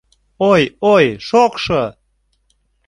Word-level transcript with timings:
—Ой-ой, 0.51 1.05
шокшо... 1.27 1.81